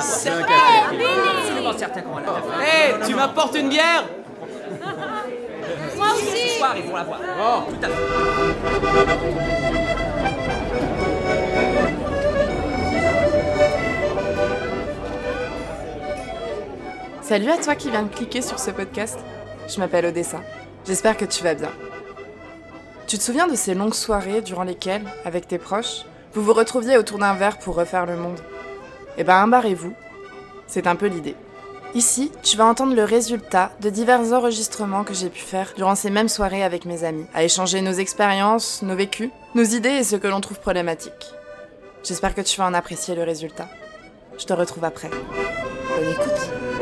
[0.00, 2.60] C'est absolument certain qu'on va la faire.
[2.60, 4.04] Hé, tu m'apportes une bière
[5.96, 7.20] Moi aussi Ce soir, ils vont la voir.
[7.40, 7.94] Oh, tout à fait.
[17.22, 19.18] Salut à toi qui viens de cliquer sur ce podcast.
[19.66, 20.40] Je m'appelle Odessa.
[20.86, 21.70] J'espère que tu vas bien.
[23.06, 26.04] Tu te souviens de ces longues soirées durant lesquelles, avec tes proches,
[26.34, 28.40] vous vous retrouviez autour d'un verre pour refaire le monde
[29.18, 29.94] Eh ben, embarrez-vous.
[30.66, 31.36] C'est un peu l'idée.
[31.94, 36.10] Ici, tu vas entendre le résultat de divers enregistrements que j'ai pu faire durant ces
[36.10, 40.16] mêmes soirées avec mes amis, à échanger nos expériences, nos vécus, nos idées et ce
[40.16, 41.12] que l'on trouve problématique.
[42.02, 43.68] J'espère que tu vas en apprécier le résultat.
[44.36, 45.10] Je te retrouve après.
[45.10, 46.73] Bonne écoute.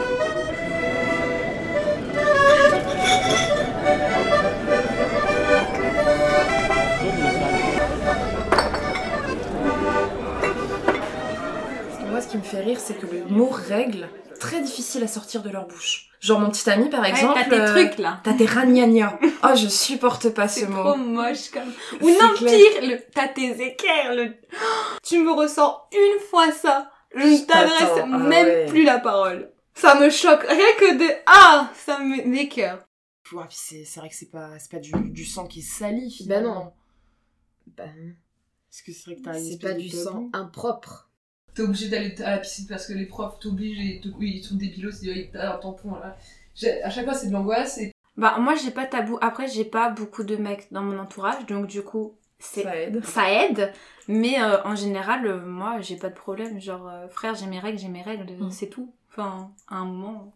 [12.32, 14.08] Qui me fait rire, c'est que le mot règle,
[14.40, 16.08] très difficile à sortir de leur bouche.
[16.20, 17.34] Genre mon petit ami, par exemple.
[17.34, 18.20] t'as tes euh, trucs là.
[18.24, 19.18] T'as tes ragnagnas.
[19.44, 20.82] Oh, je supporte pas ce C'est mot.
[20.82, 21.68] trop moche comme.
[22.00, 22.56] Ou C'est non, clair.
[22.80, 22.98] pire, le...
[23.12, 24.14] t'as tes équerres.
[24.14, 24.34] Le...
[25.02, 26.90] Tu me ressens une fois ça.
[27.14, 28.66] Je ne t'adresse ah même ouais.
[28.66, 29.50] plus la parole.
[29.74, 30.44] Ça me choque.
[30.48, 31.12] Rien que de.
[31.26, 32.78] Ah Ça me m'écoeure.
[33.32, 36.36] Ouais, c'est c'est vrai que c'est pas, c'est pas du, du sang qui salit Bah
[36.38, 36.54] finalement.
[36.54, 36.72] non.
[37.76, 37.84] Bah,
[38.70, 41.10] Parce que c'est vrai que t'as c'est pas du sang impropre.
[41.54, 44.42] T'es obligé d'aller à la piscine parce que les profs t'obligent et te- oui, ils
[44.44, 46.16] sont débilos, c'est ils t'as un tampon là.
[46.84, 49.18] À chaque fois c'est de l'angoisse et Bah, moi, j'ai pas tabou.
[49.22, 51.46] Après, j'ai pas beaucoup de mecs dans mon entourage.
[51.46, 52.14] Donc, du coup.
[52.38, 53.04] Ça aide.
[53.04, 53.72] Ça aide,
[54.08, 56.60] mais euh, en général, euh, moi, j'ai pas de problème.
[56.60, 58.50] Genre, euh, frère, j'ai mes règles, j'ai mes règles, Mm.
[58.50, 58.92] c'est tout.
[59.10, 60.34] Enfin, à un moment.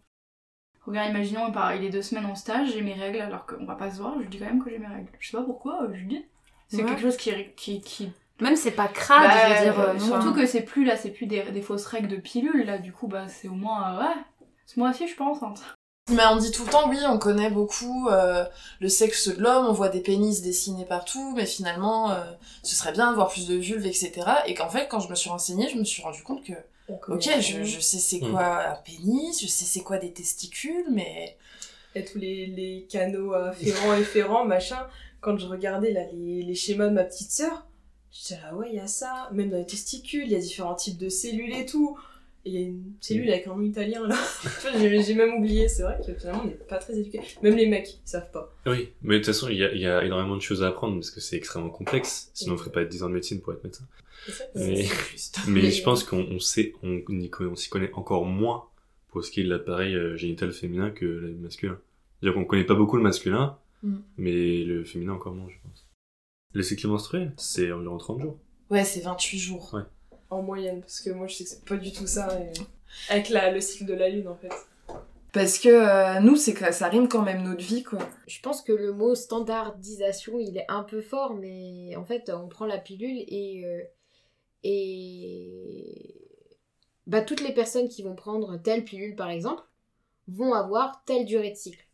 [0.87, 3.91] Regarde, imaginons, il est deux semaines en stage, j'ai mes règles alors qu'on va pas
[3.91, 5.09] se voir, je dis quand même que j'ai mes règles.
[5.19, 6.25] Je sais pas pourquoi, je dis.
[6.69, 6.85] C'est Ouais.
[6.89, 7.33] quelque chose qui.
[7.57, 8.13] qui, qui...
[8.41, 9.81] Même c'est pas crade, Bah, je veux dire.
[9.81, 12.79] euh, surtout que c'est plus là, c'est plus des, des fausses règles de pilule là,
[12.79, 13.95] du coup, bah c'est au moins.
[13.97, 14.15] euh, ouais,
[14.67, 15.63] ce mois-ci je suis pas enceinte.
[16.13, 18.45] Mais on dit tout le temps, oui, on connaît beaucoup euh,
[18.79, 22.23] le sexe de l'homme, on voit des pénis dessinés partout, mais finalement, euh,
[22.63, 24.13] ce serait bien d'avoir plus de vulves, etc.
[24.47, 26.53] Et qu'en fait, quand je me suis renseignée, je me suis rendu compte que,
[27.09, 28.31] ok, je, je sais c'est Mm.
[28.31, 31.37] quoi un pénis, je sais c'est quoi des testicules, mais...
[31.97, 34.87] et tous les, les canaux euh, ferrants et ferrants, machin.
[35.21, 37.67] Quand je regardais là, les, les schémas de ma petite sœur,
[38.23, 39.29] j'étais là, ouais, il y a ça.
[39.33, 41.99] Même dans les testicules, il y a différents types de cellules et tout.
[42.45, 44.17] Et il y a une cellule avec un nom italien là.
[44.79, 47.21] J'ai même oublié, c'est vrai que finalement on n'est pas très éduqués.
[47.43, 48.55] Même les mecs, ils savent pas.
[48.67, 50.69] Oui, mais de toute façon, il y a, il y a énormément de choses à
[50.69, 52.31] apprendre parce que c'est extrêmement complexe.
[52.35, 53.85] Sinon, on ferait pas 10 ans de médecine pour être médecin.
[54.29, 57.01] Ça, Mais- je pense qu'on on sait, on,
[57.41, 58.65] on s'y connaît encore moins
[59.09, 61.79] pour ce qui est de l'appareil euh, génital féminin que le masculin.
[62.21, 63.97] C'est-à-dire qu'on connaît pas beaucoup le masculin, Mm.
[64.17, 65.86] mais le féminin encore moins, je pense.
[66.53, 68.39] Le cycle menstruel, c'est environ 30 jours.
[68.71, 69.75] Ouais, c'est 28 jours.
[69.75, 69.83] Ouais.
[70.31, 72.29] En moyenne, parce que moi je sais que c'est pas du tout ça.
[72.41, 72.53] et-
[73.13, 74.51] Avec la, le cycle de la lune en fait.
[75.33, 77.99] Parce que euh, nous, c'est que ça rime quand même notre vie, quoi.
[78.27, 82.49] Je pense que le mot standardisation, il est un peu fort, mais en fait, on
[82.49, 83.63] prend la pilule et.
[83.67, 83.83] euh,
[84.65, 86.23] et.
[87.07, 89.63] Bah, toutes les personnes qui vont prendre telle pilule, par exemple,
[90.27, 91.87] vont avoir telle durée de cycle.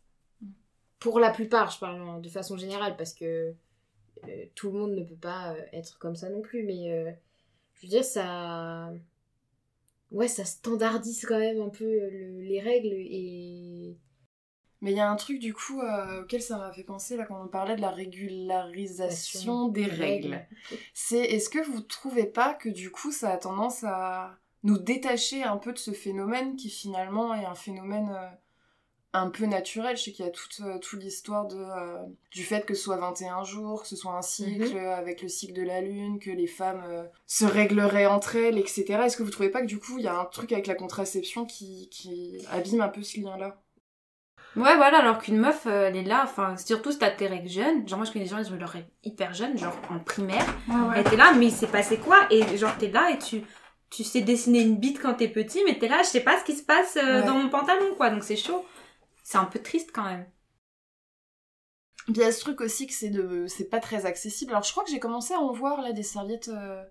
[0.99, 3.53] Pour la plupart, je parle en- de façon générale, parce que
[4.55, 7.11] tout le monde ne peut pas euh, être comme ça non plus, mais euh,
[7.75, 8.91] je veux dire, ça.
[10.11, 13.97] Ouais, ça standardise quand même un peu euh, le- les règles et.
[14.81, 17.25] Mais il y a un truc, du coup, euh, auquel ça m'a fait penser, là,
[17.25, 20.45] quand on parlait de la régularisation des règles.
[20.93, 25.43] C'est, est-ce que vous trouvez pas que, du coup, ça a tendance à nous détacher
[25.43, 28.27] un peu de ce phénomène qui, finalement, est un phénomène euh,
[29.15, 31.97] un peu naturel Je sais qu'il y a toute, euh, toute l'histoire de, euh,
[32.31, 35.27] du fait que ce soit 21 jours, que ce soit un cycle euh, avec le
[35.27, 38.85] cycle de la lune, que les femmes euh, se régleraient entre elles, etc.
[39.05, 40.75] Est-ce que vous trouvez pas que, du coup, il y a un truc avec la
[40.75, 43.59] contraception qui, qui abîme un peu ce lien-là?
[44.55, 47.49] Ouais, voilà, alors qu'une meuf, euh, elle est là, enfin, surtout si t'as tes règles
[47.49, 47.87] jeunes.
[47.87, 50.45] Genre, moi, je connais des gens, ils ont leurs règles hyper jeunes, genre en primaire.
[50.95, 52.27] Elle était là, mais il s'est passé quoi?
[52.29, 53.41] Et genre, t'es là et tu,
[53.89, 56.43] tu sais dessiner une bite quand t'es petit, mais t'es là, je sais pas ce
[56.43, 57.25] qui se passe euh, Ouais.
[57.25, 58.11] dans mon pantalon, quoi.
[58.11, 58.63] Donc c'est chaud.
[59.23, 60.25] C'est un peu triste quand même.
[62.05, 64.51] Puis il y a ce truc aussi que c'est de c'est pas très accessible.
[64.51, 66.83] Alors je crois que j'ai commencé à en voir là des serviettes euh,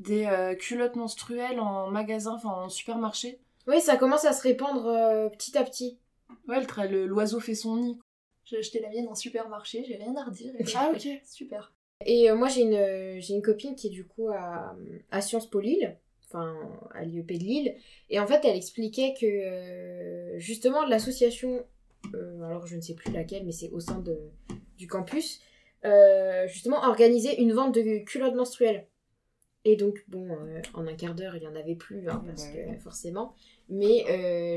[0.00, 3.40] des euh, culottes menstruelles en magasin, enfin en supermarché.
[3.66, 5.98] Oui, ça commence à se répandre euh, petit à petit.
[6.48, 7.98] Ouais, le l'oiseau fait son nid.
[8.44, 10.54] J'ai acheté la mienne en supermarché, j'ai rien à redire.
[10.58, 11.06] et Ah, ok.
[11.24, 11.72] Super.
[12.06, 14.74] Et euh, moi, j'ai une, j'ai une copine qui est du coup à,
[15.10, 15.98] à Sciences Po Lille,
[16.30, 16.54] enfin
[16.94, 17.76] à l'IEP de Lille.
[18.10, 21.64] Et en fait, elle expliquait que euh, justement l'association,
[22.14, 24.18] euh, alors je ne sais plus laquelle, mais c'est au sein de,
[24.76, 25.40] du campus,
[25.84, 28.86] euh, justement organisait une vente de culottes menstruelles.
[29.64, 32.46] Et donc, bon, euh, en un quart d'heure, il n'y en avait plus, hein, parce
[32.46, 33.34] que forcément.
[33.68, 34.04] Mais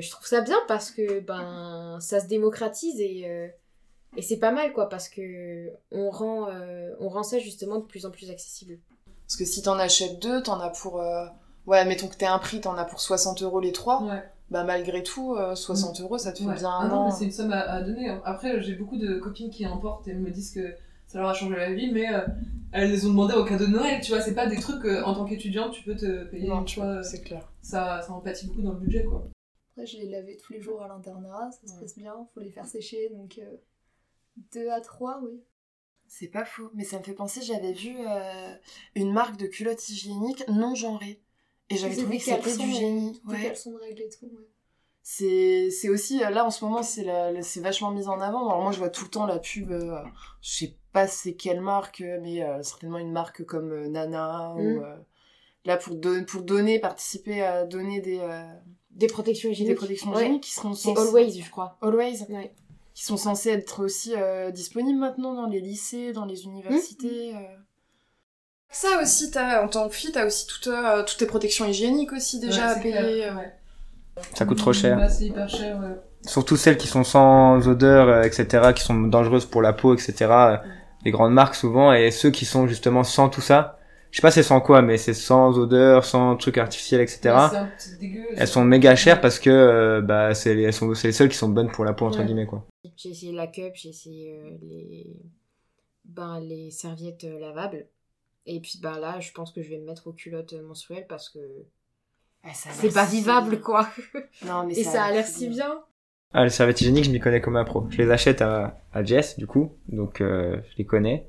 [0.01, 3.27] je trouve ça bien parce que ben, ça se démocratise et,
[4.15, 6.47] et c'est pas mal, quoi, parce que on rend,
[6.99, 8.77] on rend ça justement de plus en plus accessible.
[9.27, 11.01] Parce que si t'en achètes deux, t'en as pour.
[11.01, 11.25] euh,
[11.71, 14.03] Ouais, mettons que t'aies un prix, t'en as pour 60 euros les trois.
[14.03, 14.21] Ouais.
[14.49, 16.55] Bah, malgré tout, euh, 60 euros, ça te fait Ouais.
[16.55, 17.05] bien Ah un non, an.
[17.05, 18.09] mais c'est une somme à, à donner.
[18.09, 18.21] hein.
[18.25, 20.75] Après, j'ai beaucoup de copines qui emportent et me disent que
[21.07, 22.25] ça leur a changé la vie, mais euh,
[22.73, 24.19] elles les ont demandé au cadeau de Noël, tu vois.
[24.21, 26.49] C'est pas des trucs que, en tant qu'étudiante, tu peux te payer.
[26.49, 27.49] Non, tu vois, euh, c'est clair.
[27.61, 29.23] ça, ça empathie beaucoup dans le budget, quoi.
[29.71, 32.51] Après, je les lavais tous les jours à l'internat, ça se passe bien, faut les
[32.51, 33.55] faire sécher, donc euh,
[34.53, 35.41] deux à trois, oui.
[36.07, 38.53] C'est pas faux, mais ça me fait penser, j'avais vu euh,
[38.95, 41.21] une marque de culottes hygiéniques non genrées.
[41.71, 43.21] Et j'avais trouvé que c'était du génie.
[43.27, 43.41] Des Ouais.
[43.43, 44.47] caleçons de règles et tout, ouais.
[45.03, 48.47] C'est aussi, euh, là en ce moment, c'est vachement mis en avant.
[48.49, 49.97] Alors moi je vois tout le temps la pub, euh,
[50.41, 54.59] je sais pas c'est quelle marque, mais euh, certainement une marque comme euh, Nana, Mm.
[54.59, 54.95] ou euh,
[55.65, 58.19] là pour, don- pour donner, participer à donner des,
[58.91, 59.71] Des protections hygiéniques.
[59.71, 60.21] des protections Ouais.
[60.23, 61.77] hygiéniques qui seront censées- Always, je crois.
[61.81, 62.23] Always.
[62.29, 62.53] Ouais.
[62.93, 64.13] Qui sont censés être aussi
[64.53, 67.33] disponibles maintenant dans les lycées, dans les universités.
[67.35, 67.39] euh.
[68.71, 72.13] Ça aussi, t'as- en tant que fille, t'as aussi toutes, euh, toutes tes protections hygiéniques
[72.13, 72.91] aussi déjà Ouais, à payer.
[72.93, 73.39] clair, euh.
[73.41, 73.53] ouais.
[74.33, 74.97] Ça coûte trop cher.
[74.97, 75.95] Bah, c'est hyper cher, ouais.
[76.25, 80.31] Surtout celles qui sont sans odeur, euh, etc., qui sont dangereuses pour la peau, etc.
[80.31, 80.57] euh,
[81.03, 83.79] Les grandes marques souvent, et ceux qui sont justement sans tout ça.
[84.11, 87.19] Je sais pas c'est sans quoi, mais c'est sans odeur, sans trucs artificiels, etc.
[87.23, 88.23] Ouais, c'est un- c'est dégueu.
[88.37, 91.29] Elles sont méga chères parce que euh, bah c'est les, elles sont c'est les seules
[91.29, 92.25] qui sont bonnes pour la peau entre Ouais.
[92.25, 92.65] guillemets quoi.
[92.97, 95.07] J'ai essayé la cup, j'ai essayé euh, les...
[96.05, 97.87] Ben, les serviettes lavables.
[98.45, 101.05] Et puis ben là, je pense que je vais me mettre aux culottes euh, menstruelles
[101.07, 101.39] parce que
[102.43, 103.87] Ouais, ça a c'est pas si vivable quoi.
[104.45, 105.83] Non, mais Et ça a l'air si bien.
[106.33, 107.85] Ah les serviettes hygiéniques je m'y connais comme un pro.
[107.91, 111.27] Je les achète à, à Jess du coup, donc euh, je les connais.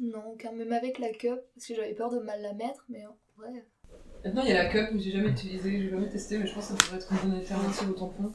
[0.00, 3.04] Non, car même avec la cup, parce que j'avais peur de mal la mettre, mais
[3.06, 3.64] en vrai.
[4.24, 6.54] Maintenant, il y a la cup, mais j'ai jamais utilisé, j'ai jamais testé, mais je
[6.54, 8.32] pense que ça pourrait être une bonne alternative au tampon.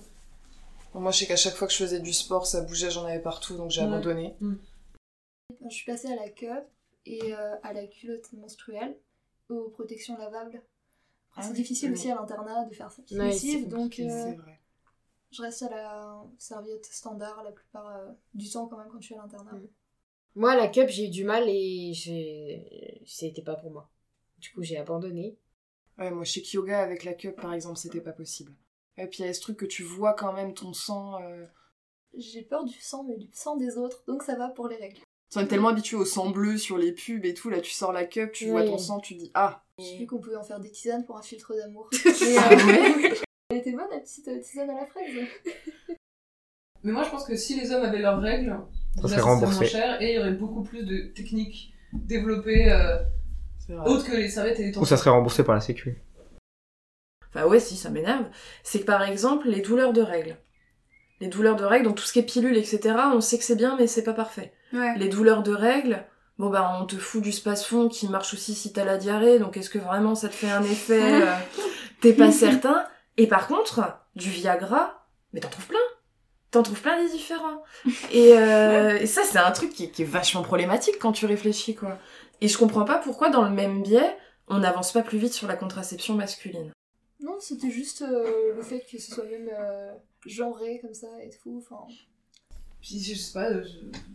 [0.94, 3.04] Bon, moi, je sais qu'à chaque fois que je faisais du sport, ça bougeait, j'en
[3.06, 3.88] avais partout, donc j'ai Ouais.
[3.88, 4.36] abandonné.
[4.40, 6.64] Je suis passée à la cup
[7.06, 8.98] et euh, à la culotte menstruelle,
[9.50, 10.62] aux protections lavables.
[11.36, 11.94] Ah c'est oui, difficile oui.
[11.94, 14.60] aussi à l'internat de faire ça Ouais, lessive, c'est donc euh, vrai.
[15.32, 19.06] je reste à la serviette standard la plupart euh, du temps quand même quand je
[19.08, 19.54] suis à l'internat.
[19.54, 19.68] Mm.
[20.36, 23.02] Moi, la cup, j'ai eu du mal et j'ai...
[23.06, 23.90] c'était pas pour moi.
[24.38, 25.38] Du coup, j'ai abandonné.
[25.98, 28.54] Ouais, moi, chez Kyoga, avec la cup, par exemple, c'était pas possible.
[28.98, 31.22] Et puis, il y a ce truc que tu vois quand même ton sang.
[31.22, 31.46] euh,
[32.14, 35.02] J'ai peur du sang, mais du sang des autres, donc ça va pour les règles.
[35.36, 37.50] On est tellement habitué au sang bleu sur les pubs et tout.
[37.50, 40.20] Là, tu sors la cup, tu vois ton sang, tu dis Ah J'ai vu qu'on
[40.20, 41.90] pouvait en faire des tisanes pour un filtre d'amour.
[42.38, 43.14] Ah ouais
[43.52, 45.12] Elle était bonne la petite euh, tisane à la fraise.
[46.84, 48.58] Mais moi, je pense que si les hommes avaient leurs règles,
[49.02, 49.56] Ça serait remboursé.
[49.60, 52.98] moins cher et il y aurait beaucoup plus de techniques développées euh,
[53.86, 56.02] autres que les serviettes et les Ou ça serait remboursé par la sécu.
[57.28, 58.26] Enfin ouais, si, ça m'énerve.
[58.64, 60.38] C'est que par exemple, les douleurs de règles.
[61.22, 63.56] Les douleurs de règles, donc tout ce qui est pilule, etc., on sait que c'est
[63.56, 64.54] bien, mais c'est pas parfait.
[64.74, 64.98] Ouais.
[64.98, 66.06] Les douleurs de règles,
[66.38, 69.58] bon bah on te fout du space-fond qui marche aussi si t'as la diarrhée, donc
[69.58, 71.36] est-ce que vraiment ça te fait un effet euh,
[72.02, 72.86] T'es pas certain?
[73.18, 73.82] Et par contre,
[74.16, 75.80] du Viagra, mais t'en trouves plein.
[76.52, 77.64] T'en trouves plein des différents.
[78.12, 81.76] Et, euh, et ça, c'est un truc qui, qui est vachement problématique quand tu réfléchis,
[81.76, 82.00] quoi.
[82.42, 84.18] Et je comprends pas pourquoi, dans le même biais,
[84.48, 86.72] on n'avance pas plus vite sur la contraception masculine.
[87.20, 89.92] Non, c'était juste euh, le fait que ce soit même euh,
[90.26, 91.58] genré comme ça et tout.
[91.66, 91.86] Enfin,
[92.82, 93.68] Puis je sais pas, je,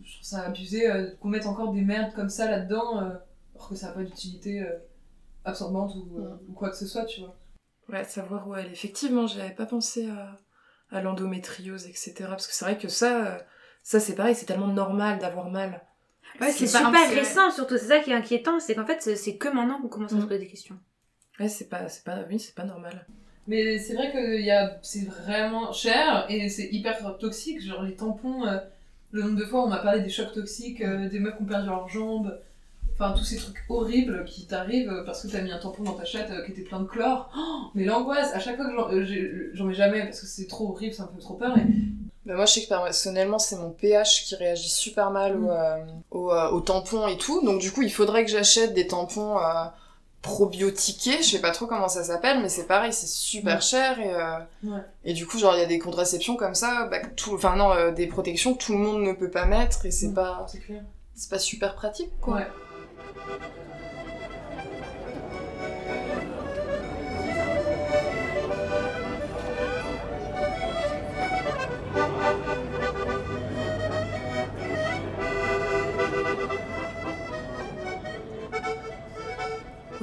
[0.03, 3.09] je trouve ça abusé euh, qu'on mette encore des merdes comme ça là-dedans, euh,
[3.55, 4.77] alors que ça n'a pas d'utilité euh,
[5.43, 7.35] absorbante ou, euh, ou quoi que ce soit, tu vois.
[7.89, 8.71] Ouais, savoir où elle est.
[8.71, 10.37] Effectivement, j'avais pas pensé à,
[10.91, 12.13] à l'endométriose, etc.
[12.29, 13.45] Parce que c'est vrai que ça,
[13.83, 15.81] ça c'est pareil, c'est tellement normal d'avoir mal.
[16.41, 17.77] Ouais, c'est pas- super récent, surtout.
[17.77, 20.21] C'est ça qui est inquiétant, c'est qu'en fait, c'est- que maintenant qu'on commence à se
[20.21, 20.27] Mm.
[20.27, 20.77] poser des questions.
[21.39, 23.05] Ouais, c'est pas, c'est pas, oui, c'est pas normal.
[23.47, 27.93] Mais c'est vrai que y a, c'est vraiment cher et c'est hyper toxique, genre les
[27.93, 28.57] tampons, euh,
[29.11, 31.45] le nombre de fois on m'a parlé des chocs toxiques, euh, des meufs qui ont
[31.45, 32.35] perdu leurs jambes,
[32.93, 36.05] enfin tous ces trucs horribles qui t'arrivent parce que t'as mis un tampon dans ta
[36.05, 37.29] chatte euh, qui était plein de chlore.
[37.37, 39.03] Oh, mais l'angoisse, à chaque fois que
[39.53, 41.57] j'en, mets jamais parce que c'est trop horrible, ça me fait trop peur.
[41.57, 41.61] Et...
[42.25, 45.77] Bah, moi, je sais que personnellement, c'est mon pH qui réagit super mal au, euh,
[46.09, 47.45] au, euh, au tampon et tout.
[47.45, 49.37] Donc, du coup, il faudrait que j'achète des tampons
[50.25, 51.21] probiotiqués.
[51.21, 53.61] Je sais pas trop comment ça s'appelle, mais c'est pareil, c'est super Ouais.
[53.61, 53.99] cher.
[53.99, 54.81] Et, euh, Ouais.
[55.03, 57.71] et du coup, genre, il y a des contraceptions comme ça, bah, tout, enfin, non,
[57.71, 60.45] euh, des protections que tout le monde ne peut pas mettre et c'est pas,
[61.15, 62.41] c'est pas super pratique, quoi.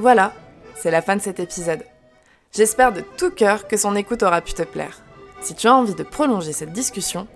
[0.03, 0.33] Voilà,
[0.75, 1.85] c'est la fin de cet épisode.
[2.53, 5.01] J'espère de tout cœur que son écoute aura pu te plaire.
[5.41, 7.29] Si tu as envie de prolonger cette discussion,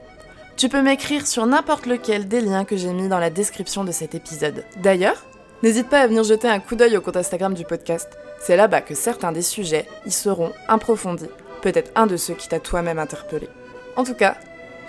[0.57, 3.93] tu peux m'écrire sur n'importe lequel des liens que j'ai mis dans la description de
[3.93, 4.65] cet épisode.
[4.79, 5.27] D'ailleurs,
[5.63, 8.09] n'hésite pas à venir jeter un coup d'œil au compte Instagram du podcast.
[8.41, 11.31] C'est là-bas que certains des sujets y seront approfondis.
[11.63, 13.49] Peut-être un de ceux qui t'a toi-même interpellé.
[13.95, 14.39] En tout cas,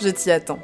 [0.02, 0.58] je t'y attends.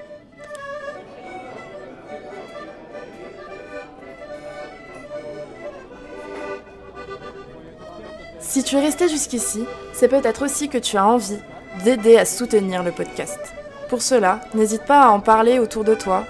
[8.53, 11.39] Si tu es resté jusqu'ici, c'est peut-être aussi que tu as envie
[11.83, 13.39] d'aider à soutenir le podcast.
[13.89, 16.23] Pour cela, n'hésite pas à en parler autour de toi,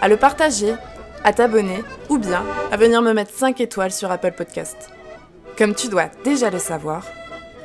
[0.00, 0.74] à le partager,
[1.22, 4.90] à t'abonner ou bien à venir me mettre 5 étoiles sur Apple Podcast.
[5.56, 7.06] Comme tu dois déjà le savoir,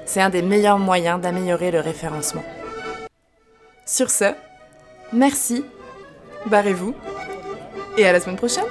[0.06, 2.44] c'est un des meilleurs moyens d'améliorer le référencement.
[3.88, 4.36] Sur ce,
[5.14, 5.66] merci,
[6.46, 6.94] barrez-vous
[7.98, 8.66] et à la semaine prochaine